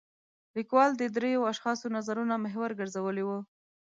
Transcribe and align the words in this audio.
لیکوال 0.57 0.91
د 0.97 1.03
درېو 1.15 1.47
اشخاصو 1.51 1.87
نظرونه 1.97 2.33
محور 2.45 2.69
ګرځولی 2.79 3.23
و. 3.25 3.29